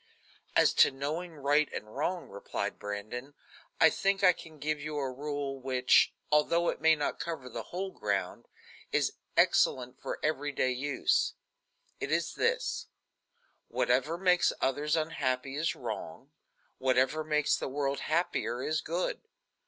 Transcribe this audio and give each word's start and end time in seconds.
"As 0.55 0.73
to 0.81 0.89
knowing 0.89 1.35
right 1.35 1.69
and 1.71 1.95
wrong," 1.95 2.27
replied 2.27 2.79
Brandon, 2.79 3.35
"I 3.79 3.91
think 3.91 4.23
I 4.23 4.33
can 4.33 4.57
give 4.57 4.79
you 4.81 4.97
a 4.97 5.11
rule 5.13 5.59
which, 5.61 6.11
although 6.31 6.69
it 6.69 6.81
may 6.81 6.95
not 6.95 7.19
cover 7.19 7.47
the 7.47 7.61
whole 7.69 7.91
ground, 7.91 8.47
is 8.91 9.13
excellent 9.37 10.01
for 10.01 10.17
every 10.23 10.51
day 10.53 10.71
use. 10.71 11.35
It 11.99 12.11
is 12.11 12.33
this: 12.33 12.87
Whatever 13.67 14.17
makes 14.17 14.51
others 14.59 14.95
unhappy 14.95 15.55
is 15.55 15.75
wrong; 15.75 16.31
whatever 16.79 17.23
makes 17.23 17.55
the 17.55 17.69
world 17.69 17.99
happier 17.99 18.63
is 18.63 18.81
good. 18.81 19.21